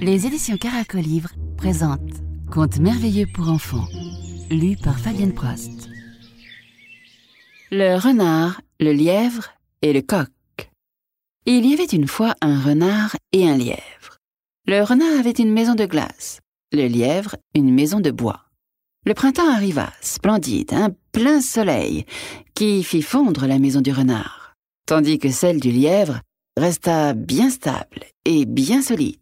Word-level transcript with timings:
Les 0.00 0.24
éditions 0.24 0.56
Caracolivre 0.56 1.30
présentent 1.56 2.22
Contes 2.50 2.78
merveilleux 2.78 3.26
pour 3.34 3.50
enfants, 3.50 3.88
lu 4.50 4.76
par 4.76 4.98
Fabienne 4.98 5.34
Prost. 5.34 5.88
Le 7.70 7.98
renard, 7.98 8.60
le 8.78 8.92
lièvre 8.92 9.48
et 9.82 9.92
le 9.92 10.02
coq. 10.02 10.30
Il 11.44 11.66
y 11.66 11.74
avait 11.74 11.84
une 11.84 12.06
fois 12.06 12.34
un 12.40 12.60
renard 12.60 13.16
et 13.32 13.48
un 13.48 13.56
lièvre. 13.56 14.18
Le 14.66 14.82
renard 14.82 15.18
avait 15.18 15.30
une 15.30 15.52
maison 15.52 15.74
de 15.74 15.86
glace, 15.86 16.40
le 16.72 16.86
lièvre 16.86 17.36
une 17.54 17.74
maison 17.74 18.00
de 18.00 18.10
bois. 18.10 18.44
Le 19.04 19.14
printemps 19.14 19.52
arriva, 19.52 19.92
splendide, 20.00 20.72
un 20.72 20.90
plein 21.12 21.40
soleil, 21.40 22.04
qui 22.54 22.82
fit 22.82 23.02
fondre 23.02 23.46
la 23.46 23.58
maison 23.58 23.80
du 23.80 23.92
renard, 23.92 24.45
tandis 24.86 25.18
que 25.18 25.30
celle 25.30 25.60
du 25.60 25.70
lièvre 25.70 26.20
resta 26.56 27.12
bien 27.12 27.50
stable 27.50 28.04
et 28.24 28.46
bien 28.46 28.80
solide. 28.82 29.18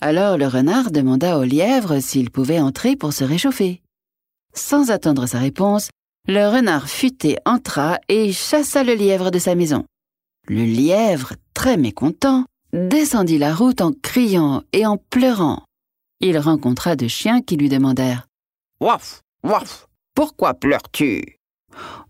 Alors 0.00 0.36
le 0.36 0.46
renard 0.46 0.90
demanda 0.90 1.38
au 1.38 1.44
lièvre 1.44 2.00
s'il 2.00 2.30
pouvait 2.30 2.60
entrer 2.60 2.96
pour 2.96 3.12
se 3.12 3.24
réchauffer. 3.24 3.80
Sans 4.52 4.90
attendre 4.90 5.26
sa 5.26 5.38
réponse, 5.38 5.88
le 6.26 6.48
renard 6.48 6.88
futé 6.88 7.38
entra 7.44 7.98
et 8.08 8.32
chassa 8.32 8.82
le 8.82 8.94
lièvre 8.94 9.30
de 9.30 9.38
sa 9.38 9.54
maison. 9.54 9.84
Le 10.48 10.64
lièvre, 10.64 11.32
très 11.54 11.76
mécontent, 11.76 12.44
descendit 12.72 13.38
la 13.38 13.54
route 13.54 13.80
en 13.80 13.92
criant 13.92 14.62
et 14.72 14.84
en 14.84 14.96
pleurant. 14.96 15.64
Il 16.20 16.38
rencontra 16.38 16.96
deux 16.96 17.08
chiens 17.08 17.40
qui 17.40 17.56
lui 17.56 17.68
demandèrent 17.68 18.26
Waf, 18.80 19.22
waf, 19.42 19.86
pourquoi 20.14 20.54
pleures-tu? 20.54 21.38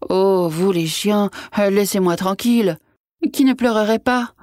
Oh, 0.08 0.48
vous 0.50 0.72
les 0.72 0.86
chiens, 0.86 1.30
euh, 1.58 1.70
laissez-moi 1.70 2.16
tranquille. 2.16 2.78
Qui 3.32 3.44
ne 3.44 3.54
pleurerait 3.54 3.98
pas? 3.98 4.34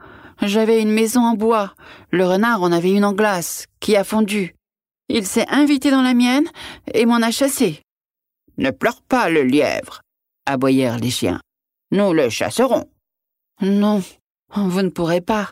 J'avais 0.42 0.82
une 0.82 0.92
maison 0.92 1.22
en 1.22 1.36
bois. 1.36 1.76
Le 2.10 2.26
renard 2.26 2.64
en 2.64 2.72
avait 2.72 2.92
une 2.92 3.06
en 3.06 3.14
glace, 3.14 3.68
qui 3.80 3.96
a 3.96 4.04
fondu. 4.04 4.56
Il 5.08 5.26
s'est 5.26 5.48
invité 5.50 5.92
dans 5.92 6.02
la 6.02 6.14
mienne 6.14 6.48
et 6.94 7.06
m'en 7.06 7.22
a 7.22 7.32
chassé. 7.32 7.82
Ne 8.58 8.72
pleure 8.72 9.02
pas 9.04 9.30
le 9.30 9.44
lièvre, 9.44 10.02
aboyèrent 10.46 10.98
les 10.98 11.12
chiens. 11.12 11.42
Nous 11.92 12.14
le 12.14 12.30
chasserons. 12.30 12.90
Non, 13.62 14.02
vous 14.56 14.82
ne 14.82 14.90
pourrez 14.90 15.22
pas. 15.22 15.52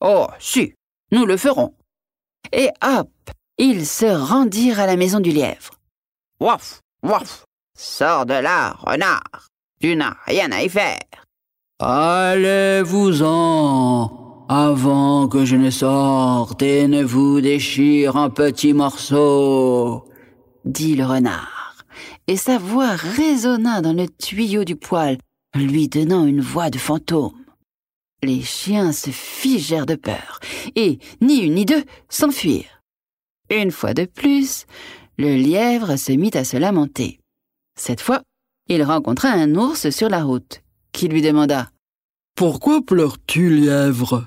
Oh, 0.00 0.28
si, 0.38 0.74
nous 1.10 1.26
le 1.26 1.36
ferons. 1.36 1.74
Et 2.52 2.70
hop, 2.82 3.10
ils 3.58 3.86
se 3.86 4.06
rendirent 4.06 4.80
à 4.80 4.86
la 4.86 4.96
maison 4.96 5.20
du 5.20 5.30
lièvre. 5.30 5.74
Waf, 6.38 6.80
waf, 7.02 7.44
sors 7.80 8.26
de 8.26 8.34
là, 8.34 8.74
renard. 8.80 9.48
Tu 9.80 9.96
n'as 9.96 10.14
rien 10.26 10.52
à 10.52 10.62
y 10.62 10.68
faire. 10.68 11.00
Allez-vous-en, 11.78 13.24
avant 14.50 15.28
que 15.28 15.46
je 15.46 15.56
ne 15.56 15.70
sorte 15.70 16.60
et 16.60 16.86
ne 16.88 17.02
vous 17.02 17.40
déchire 17.40 18.16
en 18.16 18.28
petits 18.28 18.74
morceaux, 18.74 20.04
dit 20.66 20.94
le 20.94 21.06
renard, 21.06 21.86
et 22.26 22.36
sa 22.36 22.58
voix 22.58 22.96
résonna 22.96 23.80
dans 23.80 23.94
le 23.94 24.08
tuyau 24.08 24.64
du 24.64 24.76
poêle, 24.76 25.16
lui 25.54 25.88
donnant 25.88 26.26
une 26.26 26.42
voix 26.42 26.68
de 26.68 26.76
fantôme. 26.76 27.32
Les 28.22 28.42
chiens 28.42 28.92
se 28.92 29.08
figèrent 29.08 29.86
de 29.86 29.94
peur, 29.94 30.40
et, 30.76 30.98
ni 31.22 31.38
une 31.38 31.54
ni 31.54 31.64
deux, 31.64 31.84
s'enfuirent. 32.10 32.82
Une 33.48 33.70
fois 33.70 33.94
de 33.94 34.04
plus, 34.04 34.66
le 35.16 35.34
lièvre 35.36 35.96
se 35.96 36.12
mit 36.12 36.32
à 36.34 36.44
se 36.44 36.58
lamenter. 36.58 37.19
Cette 37.80 38.02
fois, 38.02 38.20
il 38.68 38.82
rencontra 38.82 39.30
un 39.30 39.54
ours 39.54 39.88
sur 39.88 40.10
la 40.10 40.22
route, 40.22 40.60
qui 40.92 41.08
lui 41.08 41.22
demanda 41.22 41.70
Pourquoi 42.36 42.82
pleures-tu, 42.82 43.48
lièvre 43.48 44.26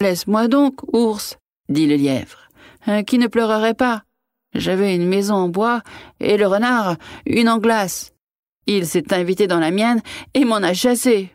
Laisse-moi 0.00 0.46
donc, 0.46 0.74
ours, 0.94 1.38
dit 1.68 1.88
le 1.88 1.96
lièvre. 1.96 2.48
Qui 3.04 3.18
ne 3.18 3.26
pleurerait 3.26 3.74
pas 3.74 4.04
J'avais 4.54 4.94
une 4.94 5.08
maison 5.08 5.34
en 5.34 5.48
bois 5.48 5.82
et 6.20 6.36
le 6.36 6.46
renard 6.46 6.98
une 7.26 7.48
en 7.48 7.58
glace. 7.58 8.12
Il 8.66 8.86
s'est 8.86 9.12
invité 9.12 9.48
dans 9.48 9.58
la 9.58 9.72
mienne 9.72 10.00
et 10.32 10.44
m'en 10.44 10.62
a 10.62 10.72
chassé. 10.72 11.32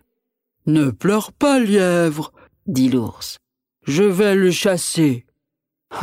Ne 0.65 0.91
pleure 0.91 1.33
pas, 1.33 1.59
lièvre, 1.59 2.31
dit 2.67 2.87
l'ours. 2.87 3.37
Je 3.85 4.03
vais 4.03 4.35
le 4.35 4.49
chasser. 4.49 5.25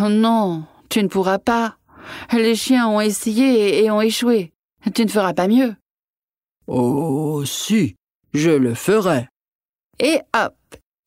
Oh 0.00 0.10
non, 0.10 0.64
tu 0.90 1.02
ne 1.02 1.08
pourras 1.08 1.38
pas. 1.38 1.78
Les 2.30 2.54
chiens 2.54 2.88
ont 2.88 3.00
essayé 3.00 3.82
et 3.82 3.90
ont 3.90 4.02
échoué. 4.02 4.53
Tu 4.92 5.04
ne 5.04 5.10
feras 5.10 5.34
pas 5.34 5.48
mieux. 5.48 5.74
Oh, 6.66 7.44
si, 7.44 7.96
je 8.32 8.50
le 8.50 8.74
ferai. 8.74 9.28
Et 9.98 10.18
hop, 10.34 10.56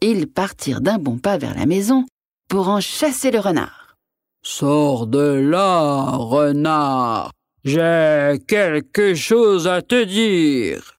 ils 0.02 0.28
partirent 0.28 0.82
d'un 0.82 0.98
bon 0.98 1.18
pas 1.18 1.38
vers 1.38 1.56
la 1.56 1.66
maison 1.66 2.06
pour 2.50 2.70
en 2.70 2.80
chasser 2.80 3.32
le 3.32 3.40
renard. 3.40 3.96
Sors 4.44 5.08
de 5.08 5.20
là, 5.20 6.12
renard. 6.12 7.32
J'ai 7.66 8.40
quelque 8.48 9.14
chose 9.14 9.68
à 9.68 9.82
te 9.82 10.04
dire, 10.06 10.98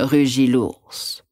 rugit 0.00 0.46
l'ours. 0.46 1.24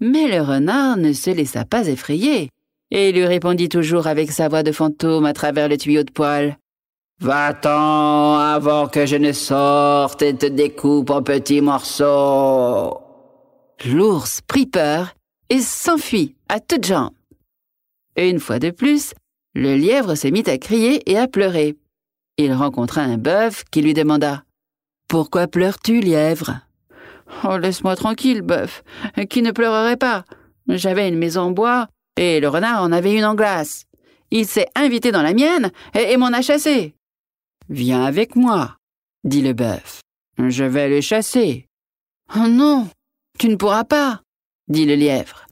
Mais 0.00 0.28
le 0.28 0.42
renard 0.42 0.96
ne 0.96 1.12
se 1.12 1.30
laissa 1.30 1.64
pas 1.64 1.86
effrayer 1.88 2.50
et 2.90 3.12
lui 3.12 3.24
répondit 3.24 3.68
toujours 3.68 4.06
avec 4.06 4.30
sa 4.30 4.48
voix 4.48 4.62
de 4.62 4.72
fantôme 4.72 5.24
à 5.24 5.32
travers 5.32 5.68
le 5.68 5.78
tuyau 5.78 6.02
de 6.02 6.10
poêle. 6.10 6.58
Va-t'en 7.20 8.38
avant 8.38 8.86
que 8.86 9.04
je 9.04 9.16
ne 9.16 9.32
sorte 9.32 10.22
et 10.22 10.36
te 10.36 10.46
découpe 10.46 11.10
en 11.10 11.20
petits 11.20 11.60
morceaux. 11.60 13.00
L'ours 13.86 14.40
prit 14.42 14.66
peur 14.66 15.14
et 15.50 15.60
s'enfuit 15.60 16.36
à 16.48 16.60
toutes 16.60 16.86
jambes. 16.86 17.10
Une 18.16 18.38
fois 18.38 18.60
de 18.60 18.70
plus, 18.70 19.14
le 19.54 19.74
lièvre 19.74 20.14
se 20.14 20.28
mit 20.28 20.44
à 20.46 20.58
crier 20.58 21.10
et 21.10 21.18
à 21.18 21.26
pleurer. 21.26 21.76
Il 22.36 22.52
rencontra 22.52 23.00
un 23.00 23.18
bœuf 23.18 23.64
qui 23.70 23.82
lui 23.82 23.94
demanda 23.94 24.44
Pourquoi 25.08 25.48
pleures-tu, 25.48 26.00
lièvre 26.00 26.60
Oh, 27.42 27.58
laisse-moi 27.58 27.96
tranquille, 27.96 28.42
bœuf. 28.42 28.84
Qui 29.28 29.42
ne 29.42 29.50
pleurerait 29.50 29.96
pas 29.96 30.24
J'avais 30.68 31.08
une 31.08 31.18
maison 31.18 31.42
en 31.42 31.50
bois 31.50 31.88
et 32.16 32.38
le 32.38 32.48
renard 32.48 32.82
en 32.82 32.92
avait 32.92 33.14
une 33.14 33.24
en 33.24 33.34
glace. 33.34 33.86
Il 34.30 34.46
s'est 34.46 34.68
invité 34.76 35.10
dans 35.10 35.22
la 35.22 35.34
mienne 35.34 35.72
et, 35.94 36.12
et 36.12 36.16
m'en 36.16 36.32
a 36.32 36.42
chassé. 36.42 36.94
Viens 37.70 38.04
avec 38.04 38.34
moi, 38.34 38.76
dit 39.24 39.42
le 39.42 39.52
bœuf. 39.52 40.00
Je 40.38 40.64
vais 40.64 40.88
le 40.88 41.00
chasser. 41.00 41.66
Oh 42.34 42.48
non, 42.48 42.88
tu 43.38 43.48
ne 43.48 43.56
pourras 43.56 43.84
pas, 43.84 44.22
dit 44.68 44.86
le 44.86 44.94
lièvre. 44.94 45.46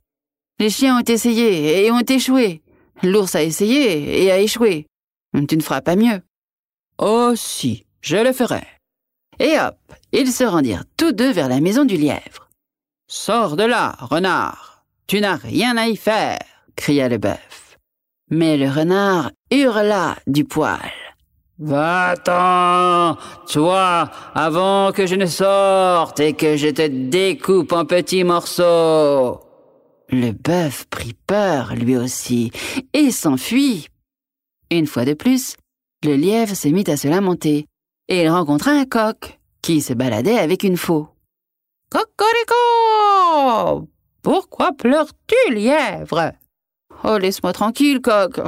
Les 0.58 0.70
chiens 0.70 0.98
ont 0.98 1.04
essayé 1.04 1.84
et 1.84 1.90
ont 1.90 2.00
échoué. 2.00 2.62
L'ours 3.02 3.34
a 3.34 3.42
essayé 3.42 4.24
et 4.24 4.30
a 4.30 4.38
échoué. 4.38 4.86
Tu 5.48 5.56
ne 5.56 5.62
feras 5.62 5.82
pas 5.82 5.96
mieux. 5.96 6.22
Oh 6.98 7.34
si, 7.36 7.84
je 8.00 8.16
le 8.16 8.32
ferai. 8.32 8.66
Et 9.38 9.58
hop, 9.60 9.76
ils 10.12 10.32
se 10.32 10.44
rendirent 10.44 10.84
tous 10.96 11.12
deux 11.12 11.30
vers 11.30 11.50
la 11.50 11.60
maison 11.60 11.84
du 11.84 11.98
lièvre. 11.98 12.48
Sors 13.08 13.56
de 13.56 13.64
là, 13.64 13.96
renard. 14.00 14.86
Tu 15.06 15.20
n'as 15.20 15.36
rien 15.36 15.76
à 15.76 15.88
y 15.88 15.96
faire, 15.96 16.40
cria 16.74 17.10
le 17.10 17.18
bœuf. 17.18 17.78
Mais 18.30 18.56
le 18.56 18.70
renard 18.70 19.30
hurla 19.50 20.16
du 20.26 20.44
poil. 20.44 20.90
Va-t'en, 21.58 23.16
toi, 23.50 24.10
avant 24.34 24.92
que 24.92 25.06
je 25.06 25.14
ne 25.14 25.24
sorte 25.24 26.20
et 26.20 26.34
que 26.34 26.58
je 26.58 26.68
te 26.68 26.86
découpe 26.86 27.72
en 27.72 27.86
petits 27.86 28.24
morceaux. 28.24 29.40
Le 30.10 30.32
bœuf 30.32 30.84
prit 30.90 31.14
peur, 31.26 31.74
lui 31.74 31.96
aussi, 31.96 32.52
et 32.92 33.10
s'enfuit. 33.10 33.88
Une 34.70 34.86
fois 34.86 35.06
de 35.06 35.14
plus, 35.14 35.56
le 36.04 36.14
lièvre 36.14 36.54
se 36.54 36.68
mit 36.68 36.84
à 36.88 36.98
se 36.98 37.08
lamenter, 37.08 37.66
et 38.08 38.22
il 38.22 38.28
rencontra 38.28 38.72
un 38.72 38.84
coq, 38.84 39.38
qui 39.62 39.80
se 39.80 39.94
baladait 39.94 40.38
avec 40.38 40.62
une 40.62 40.76
faux. 40.76 41.08
Cocorico! 41.90 43.88
Pourquoi 44.22 44.72
pleures-tu, 44.72 45.54
lièvre? 45.54 46.32
Oh, 47.02 47.16
laisse-moi 47.16 47.52
tranquille, 47.52 48.00
coq. 48.02 48.40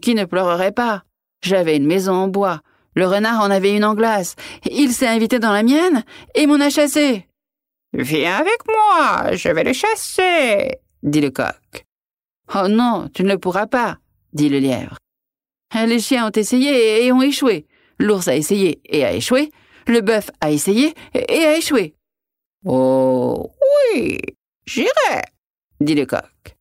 Qui 0.00 0.14
ne 0.14 0.26
pleurerait 0.26 0.72
pas? 0.72 1.02
J'avais 1.42 1.76
une 1.76 1.86
maison 1.86 2.12
en 2.12 2.28
bois. 2.28 2.60
Le 2.94 3.06
renard 3.06 3.40
en 3.40 3.50
avait 3.50 3.74
une 3.74 3.84
en 3.84 3.94
glace. 3.94 4.36
Il 4.70 4.92
s'est 4.92 5.08
invité 5.08 5.38
dans 5.38 5.52
la 5.52 5.62
mienne 5.62 6.04
et 6.34 6.46
m'en 6.46 6.60
a 6.60 6.70
chassé. 6.70 7.26
Viens 7.92 8.36
avec 8.36 8.58
moi, 8.66 9.34
je 9.34 9.48
vais 9.50 9.64
le 9.64 9.72
chasser, 9.72 10.78
dit 11.02 11.20
le 11.20 11.30
coq. 11.30 11.84
Oh 12.54 12.68
non, 12.68 13.08
tu 13.12 13.22
ne 13.22 13.28
le 13.28 13.38
pourras 13.38 13.66
pas, 13.66 13.98
dit 14.32 14.48
le 14.48 14.58
lièvre. 14.58 14.96
Les 15.74 16.00
chiens 16.00 16.26
ont 16.26 16.32
essayé 16.32 17.04
et 17.04 17.12
ont 17.12 17.22
échoué. 17.22 17.66
L'ours 17.98 18.28
a 18.28 18.36
essayé 18.36 18.80
et 18.84 19.04
a 19.04 19.12
échoué. 19.12 19.50
Le 19.86 20.00
bœuf 20.00 20.30
a 20.40 20.50
essayé 20.50 20.94
et 21.14 21.44
a 21.44 21.56
échoué. 21.56 21.94
Oh 22.64 23.50
oui, 23.94 24.18
j'irai, 24.66 25.22
dit 25.80 25.94
le 25.94 26.06
coq. 26.06 26.56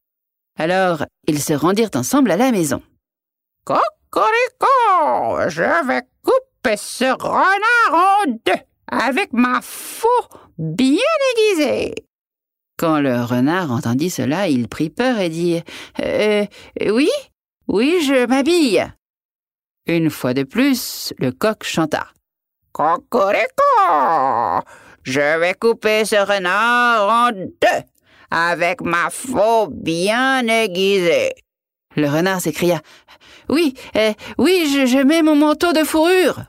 Alors, 0.58 1.06
ils 1.28 1.42
se 1.42 1.54
rendirent 1.54 1.92
ensemble 1.96 2.32
à 2.32 2.38
la 2.38 2.52
maison. 2.52 2.82
Corico, 4.12 5.50
je 5.50 5.88
vais 5.88 6.02
couper 6.22 6.76
ce 6.76 7.06
renard 7.06 7.94
en 7.94 8.26
deux 8.46 8.62
avec 8.92 9.32
ma 9.32 9.62
faux 9.62 10.28
bien 10.58 10.98
aiguisée. 11.32 11.96
Quand 12.78 13.00
le 13.00 13.24
renard 13.24 13.72
entendit 13.72 14.10
cela, 14.10 14.50
il 14.50 14.68
prit 14.68 14.90
peur 14.90 15.18
et 15.18 15.30
dit 15.30 15.64
euh, 16.02 16.46
Oui, 16.88 17.10
oui, 17.70 18.02
je 18.02 18.26
m'habille. 18.28 18.86
Une 19.88 20.10
fois 20.10 20.34
de 20.34 20.44
plus, 20.44 21.14
le 21.18 21.32
coq 21.32 21.64
chanta. 21.64 22.08
Cocorico! 22.74 23.48
Je 25.04 25.40
vais 25.40 25.54
couper 25.54 26.04
ce 26.04 26.18
renard 26.18 27.08
en 27.08 27.32
deux 27.32 27.86
avec 28.30 28.82
ma 28.82 29.10
faux 29.10 29.68
bien 29.70 30.46
aiguisée. 30.48 31.32
Le 31.96 32.08
renard 32.08 32.42
s'écria. 32.42 32.82
Oui, 33.50 33.74
euh, 33.96 34.14
oui, 34.38 34.72
je, 34.74 34.86
je 34.86 34.98
mets 35.00 35.22
mon 35.22 35.36
manteau 35.36 35.74
de 35.74 35.84
fourrure. 35.84 36.42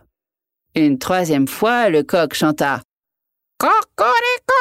Une 0.74 0.98
troisième 0.98 1.48
fois, 1.48 1.88
le 1.88 2.02
coq 2.02 2.34
chanta. 2.34 2.80
Cocorico! 3.58 4.52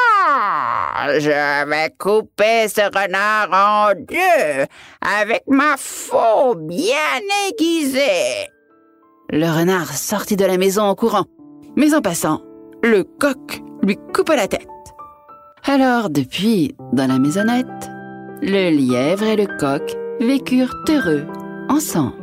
Je 1.19 1.69
vais 1.69 1.95
couper 1.97 2.67
ce 2.67 2.81
renard 2.81 3.49
en 3.51 3.93
deux 3.95 4.65
avec 5.01 5.43
ma 5.47 5.75
faux 5.77 6.55
bien 6.55 7.19
aiguisée. 7.47 8.47
Le 9.31 9.47
renard 9.47 9.87
sortit 9.87 10.35
de 10.35 10.45
la 10.45 10.57
maison 10.57 10.83
en 10.83 10.95
courant, 10.95 11.25
mais 11.75 11.95
en 11.95 12.01
passant, 12.01 12.41
le 12.83 13.03
coq 13.03 13.61
lui 13.81 13.97
coupa 14.13 14.35
la 14.35 14.47
tête. 14.47 14.67
Alors, 15.63 16.09
depuis, 16.09 16.75
dans 16.91 17.07
la 17.07 17.17
maisonnette, 17.17 17.89
le 18.41 18.69
lièvre 18.69 19.23
et 19.23 19.35
le 19.35 19.47
coq 19.57 19.95
vécurent 20.21 20.75
heureux 20.87 21.25
ensemble. 21.67 22.20